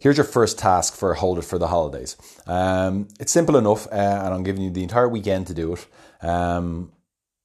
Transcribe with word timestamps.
here's 0.00 0.16
your 0.16 0.24
first 0.24 0.58
task 0.58 0.94
for 0.94 1.14
Hold 1.14 1.38
It 1.38 1.42
for 1.42 1.58
the 1.58 1.68
Holidays. 1.68 2.16
Um, 2.46 3.06
it's 3.20 3.30
simple 3.30 3.56
enough, 3.56 3.86
uh, 3.86 4.22
and 4.24 4.34
I'm 4.34 4.42
giving 4.42 4.62
you 4.62 4.70
the 4.70 4.82
entire 4.82 5.08
weekend 5.08 5.46
to 5.46 5.54
do 5.54 5.74
it. 5.74 5.86
Um, 6.22 6.92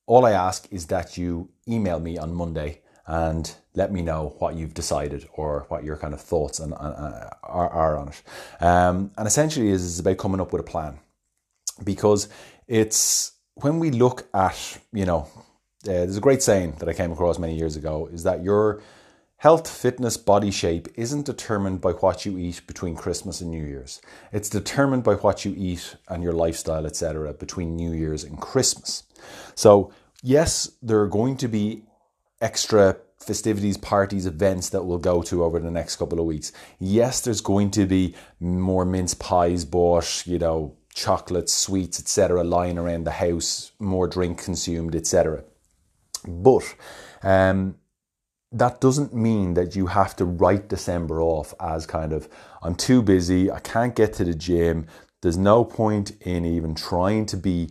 all 0.07 0.25
I 0.25 0.31
ask 0.31 0.67
is 0.71 0.87
that 0.87 1.17
you 1.17 1.49
email 1.67 1.99
me 1.99 2.17
on 2.17 2.33
Monday 2.33 2.81
and 3.07 3.53
let 3.75 3.91
me 3.91 4.01
know 4.01 4.35
what 4.39 4.55
you've 4.55 4.73
decided 4.73 5.27
or 5.33 5.65
what 5.69 5.83
your 5.83 5.97
kind 5.97 6.13
of 6.13 6.21
thoughts 6.21 6.59
and, 6.59 6.73
uh, 6.73 7.29
are, 7.43 7.69
are, 7.69 7.97
on 7.97 8.07
it. 8.07 8.23
Um, 8.63 9.11
and 9.17 9.27
essentially, 9.27 9.69
is 9.69 9.83
is 9.83 9.99
about 9.99 10.17
coming 10.17 10.41
up 10.41 10.51
with 10.51 10.61
a 10.61 10.65
plan 10.65 10.99
because 11.83 12.29
it's 12.67 13.33
when 13.55 13.79
we 13.79 13.91
look 13.91 14.27
at 14.33 14.79
you 14.91 15.05
know, 15.05 15.27
uh, 15.83 16.05
there's 16.05 16.17
a 16.17 16.21
great 16.21 16.41
saying 16.41 16.75
that 16.79 16.89
I 16.89 16.93
came 16.93 17.11
across 17.11 17.37
many 17.37 17.55
years 17.55 17.75
ago 17.75 18.07
is 18.11 18.23
that 18.23 18.43
your 18.43 18.81
Health, 19.37 19.69
fitness, 19.69 20.15
body 20.17 20.49
shape 20.49 20.87
isn't 20.95 21.25
determined 21.25 21.81
by 21.81 21.91
what 21.91 22.25
you 22.25 22.37
eat 22.37 22.65
between 22.65 22.95
Christmas 22.95 23.41
and 23.41 23.51
New 23.51 23.63
Year's. 23.63 24.01
It's 24.31 24.49
determined 24.49 25.03
by 25.03 25.15
what 25.15 25.43
you 25.43 25.53
eat 25.57 25.97
and 26.07 26.23
your 26.23 26.31
lifestyle, 26.31 26.85
etc., 26.85 27.33
between 27.33 27.75
New 27.75 27.91
Year's 27.91 28.23
and 28.23 28.39
Christmas. 28.39 29.03
So, 29.53 29.91
yes, 30.23 30.71
there 30.81 31.01
are 31.01 31.07
going 31.07 31.35
to 31.37 31.47
be 31.49 31.83
extra 32.39 32.97
festivities, 33.19 33.77
parties, 33.77 34.25
events 34.25 34.69
that 34.69 34.83
we'll 34.83 34.99
go 34.99 35.21
to 35.23 35.43
over 35.43 35.59
the 35.59 35.71
next 35.71 35.97
couple 35.97 36.19
of 36.19 36.25
weeks. 36.25 36.51
Yes, 36.79 37.21
there's 37.21 37.41
going 37.41 37.71
to 37.71 37.85
be 37.85 38.15
more 38.39 38.85
mince 38.85 39.13
pies 39.13 39.65
bought, 39.65 40.25
you 40.25 40.39
know, 40.39 40.77
chocolates, 40.93 41.53
sweets, 41.53 41.99
etc., 41.99 42.43
lying 42.43 42.77
around 42.77 43.03
the 43.03 43.11
house, 43.11 43.73
more 43.79 44.07
drink 44.07 44.41
consumed, 44.41 44.95
etc. 44.95 45.43
But 46.25 46.63
um, 47.21 47.75
that 48.55 48.79
doesn't 48.79 49.13
mean 49.13 49.53
that 49.55 49.75
you 49.75 49.87
have 49.87 50.15
to 50.15 50.25
write 50.25 50.69
December 50.69 51.21
off 51.21 51.53
as 51.59 51.85
kind 51.85 52.13
of, 52.13 52.29
I'm 52.63 52.75
too 52.75 53.01
busy, 53.01 53.51
I 53.51 53.59
can't 53.59 53.95
get 53.95 54.13
to 54.13 54.23
the 54.23 54.33
gym, 54.33 54.87
there's 55.21 55.37
no 55.37 55.65
point 55.65 56.11
in 56.21 56.45
even 56.45 56.73
trying 56.73 57.25
to 57.27 57.37
be 57.37 57.69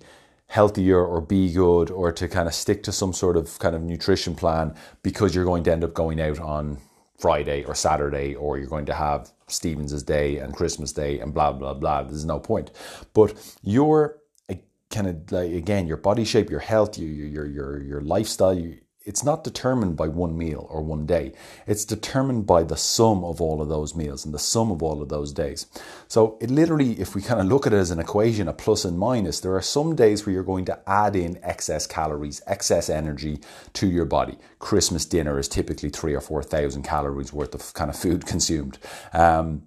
healthier 0.48 1.02
or 1.02 1.20
be 1.20 1.52
good 1.52 1.91
or 1.91 2.12
to 2.12 2.28
kind 2.28 2.46
of 2.46 2.54
stick 2.54 2.82
to 2.82 2.92
some 2.92 3.12
sort 3.12 3.36
of 3.36 3.58
kind 3.58 3.74
of 3.74 3.82
nutrition 3.82 4.34
plan 4.34 4.74
because 5.02 5.34
you're 5.34 5.44
going 5.44 5.64
to 5.64 5.72
end 5.72 5.84
up 5.84 5.94
going 5.94 6.20
out 6.20 6.38
on 6.38 6.78
Friday 7.19 7.64
or 7.64 7.74
Saturday 7.74 8.34
or 8.34 8.58
you're 8.58 8.69
going 8.69 8.86
to 8.86 8.94
have 8.94 9.32
Stephens's 9.46 10.02
Day 10.02 10.38
and 10.38 10.54
Christmas 10.54 10.92
Day 10.92 11.20
and 11.20 11.32
blah 11.32 11.52
blah 11.52 11.74
blah. 11.74 12.02
There's 12.02 12.24
no 12.24 12.38
point. 12.38 12.70
But 13.14 13.34
your 13.62 14.19
eh, 14.48 14.56
kind 14.91 15.06
of 15.06 15.32
like 15.32 15.52
again 15.52 15.86
your 15.86 15.96
body 15.96 16.24
shape, 16.24 16.50
your 16.50 16.60
health, 16.60 16.98
your 16.98 17.08
your 17.08 17.46
your 17.46 17.82
your 17.82 18.00
lifestyle, 18.00 18.60
it's 19.05 19.22
not 19.22 19.44
determined 19.44 19.97
by 19.97 20.08
one 20.08 20.36
meal 20.36 20.66
or 20.70 20.83
one 20.83 21.05
day. 21.05 21.33
It's 21.66 21.84
determined 21.84 22.47
by 22.47 22.62
the 22.62 22.77
sum 22.77 23.22
of 23.22 23.41
all 23.41 23.60
of 23.60 23.69
those 23.69 23.94
meals 23.94 24.24
and 24.24 24.33
the 24.33 24.38
sum 24.38 24.70
of 24.70 24.83
all 24.83 25.02
of 25.02 25.10
those 25.10 25.33
days. 25.33 25.66
So 26.08 26.38
it 26.41 26.50
literally, 26.50 26.92
if 26.92 27.14
we 27.14 27.20
kind 27.20 27.41
of 27.41 27.47
look 27.47 27.66
at 27.66 27.75
it 27.75 27.77
as 27.77 27.91
an 27.91 27.98
equation, 27.98 28.48
a 28.48 28.55
plus 28.55 28.84
and 28.84 28.98
minus, 28.98 29.41
there 29.41 29.55
are 29.55 29.62
some 29.62 29.94
days 29.94 30.25
where 30.25 30.32
you're 30.32 30.42
going 30.42 30.64
to 30.66 30.78
add 30.88 31.16
in 31.16 31.38
excess 31.42 31.86
calories, 31.86 32.41
excess 32.47 32.88
energy 32.88 33.41
to 33.75 33.86
your 33.86 34.06
body. 34.06 34.38
Christmas 34.58 35.05
dinner 35.05 35.38
is 35.38 35.48
typically 35.48 35.91
three 35.91 36.14
or 36.14 36.22
four 36.22 36.42
thousand 36.42 36.82
calories 36.84 37.32
worth 37.32 37.55
of 37.55 37.75
kind 37.75 37.91
of 37.91 37.97
food 37.97 38.25
consumed. 38.34 38.78
Um, 39.12 39.64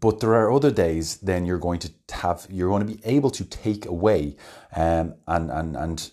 but 0.00 0.18
there 0.18 0.34
are 0.34 0.50
other 0.50 0.70
days 0.70 1.18
then 1.18 1.46
you're 1.46 1.58
going 1.58 1.78
to 1.78 1.92
have 2.10 2.46
you're 2.50 2.70
going 2.70 2.84
to 2.86 2.94
be 2.94 3.00
able 3.04 3.30
to 3.30 3.44
take 3.44 3.86
away 3.86 4.36
um, 4.74 5.14
and 5.28 5.50
and 5.50 5.76
and 5.76 6.10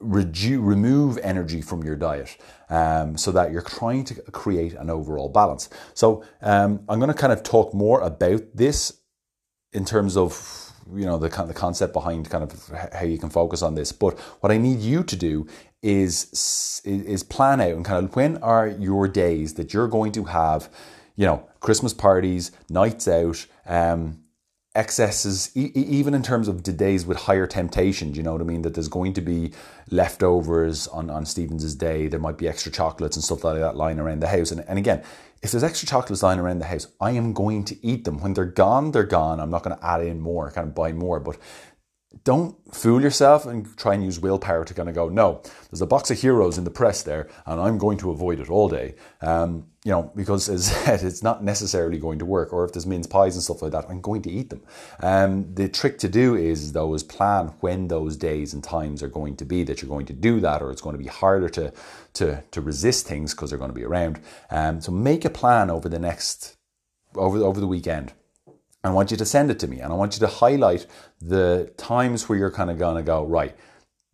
reduce, 0.00 0.60
remove 0.60 1.18
energy 1.18 1.60
from 1.60 1.82
your 1.82 1.96
diet 1.96 2.36
um, 2.70 3.16
so 3.16 3.32
that 3.32 3.50
you're 3.50 3.62
trying 3.62 4.04
to 4.04 4.14
create 4.30 4.74
an 4.74 4.90
overall 4.90 5.28
balance. 5.28 5.68
So 5.94 6.24
um, 6.40 6.80
I'm 6.88 6.98
going 6.98 7.12
to 7.12 7.18
kind 7.18 7.32
of 7.32 7.42
talk 7.42 7.74
more 7.74 8.00
about 8.00 8.42
this 8.54 9.00
in 9.72 9.84
terms 9.84 10.16
of 10.16 10.72
you 10.94 11.04
know 11.04 11.18
the 11.18 11.28
the 11.28 11.52
concept 11.52 11.92
behind 11.92 12.30
kind 12.30 12.42
of 12.42 12.68
how 12.92 13.04
you 13.04 13.18
can 13.18 13.30
focus 13.30 13.62
on 13.62 13.74
this. 13.74 13.92
But 13.92 14.18
what 14.40 14.50
I 14.50 14.56
need 14.56 14.80
you 14.80 15.02
to 15.02 15.16
do 15.16 15.46
is 15.82 16.80
is 16.84 17.22
plan 17.22 17.60
out 17.60 17.72
and 17.72 17.84
kind 17.84 18.04
of 18.04 18.16
when 18.16 18.38
are 18.38 18.68
your 18.68 19.06
days 19.08 19.54
that 19.54 19.74
you're 19.74 19.88
going 19.88 20.12
to 20.12 20.24
have 20.24 20.70
you 21.16 21.26
know 21.26 21.46
Christmas 21.60 21.92
parties, 21.92 22.52
nights 22.70 23.08
out. 23.08 23.46
Um, 23.66 24.22
excesses, 24.78 25.50
e- 25.56 25.72
even 25.74 26.14
in 26.14 26.22
terms 26.22 26.46
of 26.46 26.62
the 26.62 26.72
days 26.72 27.04
with 27.04 27.18
higher 27.18 27.46
temptation, 27.48 28.14
you 28.14 28.22
know 28.22 28.32
what 28.32 28.40
I 28.40 28.44
mean? 28.44 28.62
That 28.62 28.74
there's 28.74 28.88
going 28.88 29.12
to 29.14 29.20
be 29.20 29.52
leftovers 29.90 30.86
on, 30.86 31.10
on 31.10 31.26
Stephens's 31.26 31.74
day. 31.74 32.06
There 32.06 32.20
might 32.20 32.38
be 32.38 32.46
extra 32.46 32.70
chocolates 32.70 33.16
and 33.16 33.24
stuff 33.24 33.42
like 33.42 33.58
that 33.58 33.76
lying 33.76 33.98
around 33.98 34.20
the 34.20 34.28
house. 34.28 34.52
And, 34.52 34.64
and 34.68 34.78
again, 34.78 35.02
if 35.42 35.50
there's 35.50 35.64
extra 35.64 35.88
chocolates 35.88 36.22
lying 36.22 36.38
around 36.38 36.60
the 36.60 36.66
house, 36.66 36.86
I 37.00 37.10
am 37.10 37.32
going 37.32 37.64
to 37.64 37.86
eat 37.86 38.04
them. 38.04 38.20
When 38.20 38.34
they're 38.34 38.44
gone, 38.44 38.92
they're 38.92 39.02
gone. 39.02 39.40
I'm 39.40 39.50
not 39.50 39.64
going 39.64 39.76
to 39.76 39.84
add 39.84 40.02
in 40.02 40.20
more, 40.20 40.50
kind 40.52 40.68
of 40.68 40.74
buy 40.76 40.92
more. 40.92 41.18
But 41.18 41.38
don't 42.24 42.56
fool 42.74 43.02
yourself 43.02 43.44
and 43.44 43.76
try 43.76 43.92
and 43.92 44.02
use 44.02 44.18
willpower 44.18 44.64
to 44.64 44.72
kind 44.72 44.88
of 44.88 44.94
go, 44.94 45.10
no, 45.10 45.42
there's 45.70 45.82
a 45.82 45.86
box 45.86 46.10
of 46.10 46.18
Heroes 46.18 46.56
in 46.56 46.64
the 46.64 46.70
press 46.70 47.02
there, 47.02 47.28
and 47.44 47.60
I'm 47.60 47.76
going 47.76 47.98
to 47.98 48.10
avoid 48.10 48.40
it 48.40 48.48
all 48.48 48.68
day. 48.68 48.94
Um, 49.20 49.66
you 49.84 49.92
know, 49.92 50.10
because 50.16 50.48
as 50.48 50.66
said, 50.84 51.02
it's 51.02 51.22
not 51.22 51.44
necessarily 51.44 51.98
going 51.98 52.18
to 52.18 52.24
work. 52.24 52.52
Or 52.52 52.64
if 52.64 52.72
there's 52.72 52.86
mince 52.86 53.06
pies 53.06 53.34
and 53.34 53.42
stuff 53.42 53.60
like 53.60 53.72
that, 53.72 53.84
I'm 53.90 54.00
going 54.00 54.22
to 54.22 54.30
eat 54.30 54.48
them. 54.48 54.62
Um, 55.00 55.54
the 55.54 55.68
trick 55.68 55.98
to 55.98 56.08
do 56.08 56.34
is, 56.34 56.72
though, 56.72 56.94
is 56.94 57.02
plan 57.02 57.48
when 57.60 57.88
those 57.88 58.16
days 58.16 58.54
and 58.54 58.64
times 58.64 59.02
are 59.02 59.08
going 59.08 59.36
to 59.36 59.44
be 59.44 59.62
that 59.64 59.82
you're 59.82 59.88
going 59.90 60.06
to 60.06 60.14
do 60.14 60.40
that, 60.40 60.62
or 60.62 60.70
it's 60.70 60.82
going 60.82 60.96
to 60.96 61.02
be 61.02 61.08
harder 61.08 61.48
to 61.50 61.72
to 62.14 62.42
to 62.50 62.60
resist 62.60 63.06
things 63.06 63.34
because 63.34 63.50
they're 63.50 63.58
going 63.58 63.70
to 63.70 63.74
be 63.74 63.84
around. 63.84 64.20
Um, 64.50 64.80
so 64.80 64.92
make 64.92 65.26
a 65.26 65.30
plan 65.30 65.70
over 65.70 65.88
the 65.88 65.98
next 65.98 66.56
over 67.14 67.38
over 67.38 67.60
the 67.60 67.66
weekend 67.66 68.12
I 68.84 68.90
want 68.90 69.10
you 69.10 69.16
to 69.16 69.24
send 69.24 69.50
it 69.50 69.58
to 69.60 69.68
me 69.68 69.80
and 69.80 69.92
I 69.92 69.96
want 69.96 70.14
you 70.14 70.20
to 70.20 70.28
highlight 70.28 70.86
the 71.20 71.72
times 71.76 72.28
where 72.28 72.38
you're 72.38 72.50
kind 72.50 72.70
of 72.70 72.78
going 72.78 72.96
to 72.96 73.02
go, 73.02 73.24
right, 73.24 73.56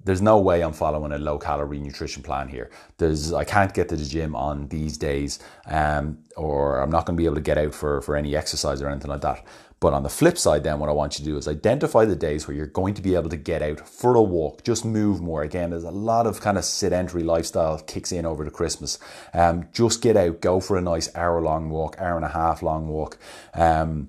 there's 0.05 0.23
no 0.23 0.39
way 0.39 0.63
I'm 0.63 0.73
following 0.73 1.13
a 1.13 1.19
low 1.19 1.39
calorie 1.39 1.81
nutrition 1.81 2.23
plan 2.23 2.49
here. 2.49 2.71
There's 2.99 3.33
I 3.33 3.45
can't 3.45 3.73
get 3.73 3.89
to 3.89 3.97
the 3.97 4.05
gym 4.05 4.37
on 4.37 4.69
these 4.69 4.99
days, 4.99 5.39
um, 5.67 6.19
or 6.37 6.81
I'm 6.81 6.91
not 6.91 7.07
going 7.07 7.17
to 7.17 7.21
be 7.21 7.25
able 7.25 7.37
to 7.37 7.41
get 7.41 7.59
out 7.59 7.75
for, 7.75 8.03
for 8.03 8.15
any 8.15 8.37
exercise 8.37 8.83
or 8.83 8.89
anything 8.89 9.11
like 9.11 9.23
that. 9.23 9.45
But 9.81 9.93
on 9.93 10.03
the 10.03 10.09
flip 10.09 10.39
side, 10.39 10.65
then 10.65 10.79
what 10.79 10.89
I 10.89 10.93
want 10.93 11.19
you 11.19 11.25
to 11.25 11.31
do 11.31 11.37
is 11.37 11.49
identify 11.49 12.05
the 12.05 12.17
days 12.17 12.47
where 12.47 12.57
you're 12.57 12.67
going 12.67 12.95
to 12.95 13.03
be 13.03 13.15
able 13.15 13.29
to 13.31 13.37
get 13.37 13.61
out 13.61 13.87
for 13.87 14.15
a 14.15 14.23
walk, 14.23 14.63
just 14.63 14.85
move 14.85 15.21
more. 15.21 15.43
Again, 15.43 15.71
there's 15.71 15.85
a 15.85 15.91
lot 15.91 16.27
of 16.27 16.41
kind 16.41 16.57
of 16.57 16.65
sedentary 16.65 17.23
lifestyle 17.23 17.79
kicks 17.81 18.13
in 18.13 18.25
over 18.25 18.45
the 18.45 18.51
Christmas. 18.51 18.99
Um, 19.35 19.69
just 19.73 20.01
get 20.01 20.17
out, 20.17 20.41
go 20.41 20.61
for 20.61 20.79
a 20.79 20.83
nice 20.83 21.15
hour 21.15 21.41
long 21.43 21.69
walk, 21.71 21.97
hour 21.99 22.17
and 22.17 22.25
a 22.25 22.31
half 22.31 22.63
long 22.63 22.89
walk. 22.89 23.19
Um, 23.53 24.09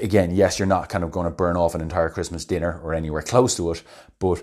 again, 0.00 0.34
yes, 0.34 0.58
you're 0.58 0.66
not 0.66 0.88
kind 0.88 1.04
of 1.04 1.10
going 1.10 1.24
to 1.24 1.30
burn 1.30 1.56
off 1.56 1.74
an 1.74 1.80
entire 1.80 2.08
Christmas 2.08 2.44
dinner 2.44 2.80
or 2.82 2.94
anywhere 2.94 3.22
close 3.22 3.56
to 3.56 3.70
it, 3.72 3.82
but 4.18 4.42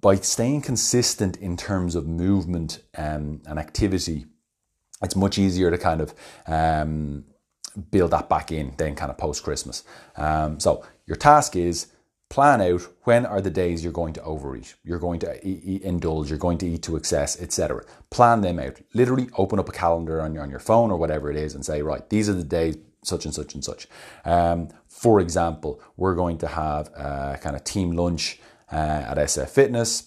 by 0.00 0.14
staying 0.16 0.62
consistent 0.62 1.36
in 1.36 1.56
terms 1.56 1.94
of 1.94 2.06
movement 2.06 2.80
um, 2.96 3.42
and 3.46 3.58
activity, 3.58 4.26
it's 5.02 5.16
much 5.16 5.38
easier 5.38 5.70
to 5.70 5.78
kind 5.78 6.00
of 6.00 6.14
um, 6.46 7.24
build 7.90 8.12
that 8.12 8.28
back 8.28 8.52
in 8.52 8.74
then 8.78 8.94
kind 8.94 9.10
of 9.10 9.18
post 9.18 9.42
Christmas. 9.42 9.84
Um, 10.16 10.60
so 10.60 10.84
your 11.06 11.16
task 11.16 11.56
is 11.56 11.88
plan 12.28 12.60
out 12.60 12.82
when 13.04 13.24
are 13.24 13.40
the 13.40 13.50
days 13.50 13.82
you're 13.82 13.92
going 13.92 14.12
to 14.12 14.22
overeat, 14.22 14.74
you're 14.84 14.98
going 14.98 15.18
to 15.20 15.86
indulge, 15.86 16.28
you're 16.28 16.38
going 16.38 16.58
to 16.58 16.68
eat 16.68 16.82
to 16.82 16.96
excess, 16.96 17.40
etc. 17.40 17.82
Plan 18.10 18.42
them 18.42 18.58
out. 18.58 18.78
Literally 18.94 19.28
open 19.36 19.58
up 19.58 19.68
a 19.68 19.72
calendar 19.72 20.20
on 20.20 20.34
your, 20.34 20.42
on 20.42 20.50
your 20.50 20.60
phone 20.60 20.90
or 20.90 20.98
whatever 20.98 21.30
it 21.30 21.36
is 21.36 21.54
and 21.54 21.64
say, 21.64 21.82
right, 21.82 22.08
these 22.10 22.28
are 22.28 22.34
the 22.34 22.44
days 22.44 22.76
such 23.02 23.24
and 23.24 23.34
such 23.34 23.54
and 23.54 23.64
such. 23.64 23.88
Um, 24.24 24.68
for 24.88 25.20
example, 25.20 25.80
we're 25.96 26.14
going 26.14 26.38
to 26.38 26.48
have 26.48 26.88
a 26.88 27.38
kind 27.40 27.56
of 27.56 27.64
team 27.64 27.92
lunch 27.92 28.40
uh, 28.72 28.76
at 29.08 29.16
SF 29.16 29.48
Fitness. 29.50 30.04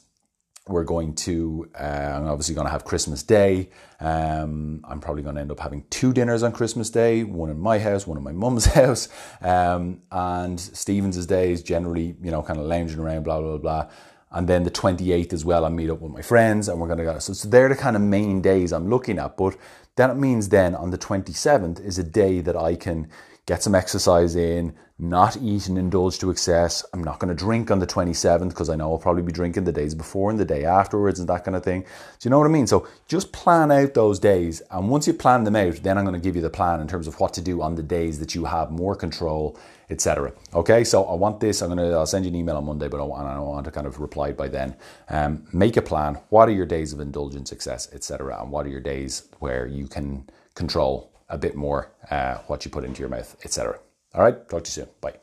We're 0.68 0.84
going 0.84 1.16
to, 1.16 1.70
uh, 1.78 1.84
I'm 1.84 2.28
obviously 2.28 2.54
going 2.54 2.68
to 2.68 2.72
have 2.72 2.86
Christmas 2.86 3.24
Day. 3.24 3.72
Um, 4.00 4.86
I'm 4.88 5.00
probably 5.00 5.24
going 5.24 5.36
to 5.36 5.42
end 5.42 5.52
up 5.52 5.60
having 5.60 5.86
two 5.90 6.14
dinners 6.14 6.44
on 6.44 6.52
Christmas 6.52 6.92
Day, 6.92 7.24
one 7.24 7.50
in 7.50 7.60
my 7.60 7.80
house, 7.80 8.06
one 8.06 8.18
in 8.18 8.24
my 8.24 8.32
mum's 8.32 8.66
house. 8.74 9.10
Um, 9.42 10.02
and 10.12 10.60
Stephens's 10.60 11.26
Day 11.26 11.52
is 11.52 11.64
generally, 11.64 12.16
you 12.22 12.30
know, 12.30 12.44
kind 12.44 12.60
of 12.60 12.68
lounging 12.68 13.00
around, 13.00 13.24
blah, 13.24 13.42
blah, 13.42 13.58
blah. 13.58 13.90
And 14.32 14.48
then 14.48 14.64
the 14.64 14.72
28th 14.72 15.34
as 15.34 15.44
well, 15.44 15.66
I 15.66 15.70
meet 15.70 15.90
up 15.90 16.00
with 16.00 16.12
my 16.12 16.22
friends 16.22 16.70
and 16.70 16.80
we're 16.80 16.88
going 16.88 17.00
to 17.00 17.04
go. 17.04 17.20
So, 17.20 17.34
so 17.34 17.50
they're 17.50 17.70
the 17.70 17.76
kind 17.76 17.96
of 17.96 18.02
main 18.02 18.42
days 18.42 18.72
I'm 18.72 18.90
looking 18.90 19.20
at. 19.20 19.36
But 19.36 19.58
that 19.98 20.18
means 20.18 20.50
then 20.50 20.74
on 20.74 20.92
the 20.92 20.98
27th 20.98 21.84
is 21.84 22.00
a 22.00 22.04
day 22.04 22.40
that 22.42 22.56
I 22.56 22.76
can 22.76 23.10
get 23.52 23.62
some 23.62 23.76
exercise 23.76 24.38
in, 24.38 24.74
not 24.98 25.36
eat 25.42 25.68
and 25.68 25.78
indulge 25.78 26.18
to 26.20 26.30
excess. 26.32 26.86
I'm 26.94 27.04
not 27.04 27.20
going 27.20 27.36
to 27.36 27.46
drink 27.46 27.70
on 27.70 27.80
the 27.80 27.86
27th 27.86 28.48
because 28.48 28.70
I 28.70 28.78
know 28.78 28.94
I'll 28.94 28.98
probably 28.98 29.24
be 29.24 29.34
drinking 29.34 29.66
the 29.66 29.74
days 29.74 29.94
before 29.94 30.30
and 30.30 30.40
the 30.40 30.46
day 30.46 30.64
afterwards 30.64 31.20
and 31.20 31.28
that 31.28 31.44
kind 31.44 31.58
of 31.58 31.62
thing. 31.62 31.82
Do 31.82 31.88
you 32.22 32.30
know 32.30 32.40
what 32.40 32.46
I 32.46 32.50
mean? 32.50 32.66
So 32.66 32.88
just 33.10 33.34
plan 33.34 33.70
out 33.70 33.94
those 33.94 34.20
days. 34.20 34.62
And 34.72 34.90
once 34.90 35.06
you 35.06 35.14
plan 35.14 35.44
them 35.44 35.58
out, 35.58 35.84
then 35.84 35.98
I'm 35.98 36.06
going 36.06 36.14
to 36.14 36.26
give 36.26 36.38
you 36.38 36.42
the 36.42 36.50
plan 36.50 36.80
in 36.80 36.88
terms 36.88 37.08
of 37.08 37.20
what 37.20 37.34
to 37.34 37.42
do 37.42 37.62
on 37.62 37.76
the 37.76 37.84
days 37.84 38.20
that 38.20 38.36
you 38.36 38.46
have 38.46 38.72
more 38.72 38.96
control, 38.96 39.60
etc. 39.90 40.32
Okay, 40.54 40.86
so 40.86 41.04
I 41.04 41.16
want 41.16 41.42
this. 41.42 41.62
I'm 41.62 41.76
going 41.76 41.90
to, 41.90 41.94
I'll 41.98 42.06
send 42.06 42.24
you 42.24 42.30
an 42.30 42.36
email 42.36 42.56
on 42.56 42.64
Monday, 42.64 42.88
but 42.88 43.02
I 43.02 43.04
want, 43.04 43.28
I 43.28 43.38
want 43.38 43.66
to 43.66 43.72
kind 43.72 43.86
of 43.86 44.00
reply 44.00 44.32
by 44.32 44.48
then. 44.48 44.78
Um, 45.10 45.46
make 45.52 45.76
a 45.76 45.82
plan. 45.82 46.20
What 46.30 46.48
are 46.48 46.54
your 46.54 46.66
days 46.66 46.94
of 46.94 47.02
indulgence, 47.02 47.50
success, 47.50 47.90
etc. 47.92 48.42
And 48.42 48.50
what 48.50 48.66
are 48.66 48.70
your 48.70 48.80
days 48.80 49.28
where 49.40 49.68
you 49.68 49.88
can 49.88 50.30
control 50.56 51.11
a 51.32 51.38
bit 51.38 51.56
more 51.56 51.92
uh, 52.12 52.36
what 52.48 52.66
you 52.66 52.72
put 52.72 52.84
into 52.84 53.00
your 53.00 53.10
mouth, 53.10 53.36
etc. 53.44 53.80
All 54.14 54.22
right, 54.22 54.38
talk 54.50 54.64
to 54.66 54.70
you 54.70 54.86
soon. 54.86 54.88
Bye. 55.00 55.22